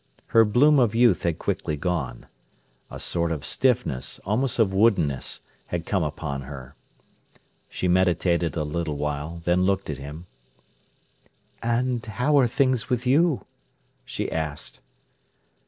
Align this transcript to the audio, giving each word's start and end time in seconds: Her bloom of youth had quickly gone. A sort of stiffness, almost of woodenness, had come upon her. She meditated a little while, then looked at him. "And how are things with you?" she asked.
Her 0.29 0.43
bloom 0.43 0.79
of 0.79 0.95
youth 0.95 1.21
had 1.21 1.37
quickly 1.37 1.77
gone. 1.77 2.25
A 2.89 2.99
sort 2.99 3.31
of 3.31 3.45
stiffness, 3.45 4.17
almost 4.25 4.57
of 4.57 4.73
woodenness, 4.73 5.41
had 5.67 5.85
come 5.85 6.01
upon 6.01 6.41
her. 6.41 6.73
She 7.69 7.87
meditated 7.87 8.55
a 8.57 8.63
little 8.63 8.97
while, 8.97 9.41
then 9.45 9.61
looked 9.61 9.91
at 9.91 9.99
him. 9.99 10.25
"And 11.61 12.03
how 12.03 12.39
are 12.39 12.47
things 12.47 12.89
with 12.89 13.05
you?" 13.05 13.45
she 14.03 14.31
asked. 14.31 14.81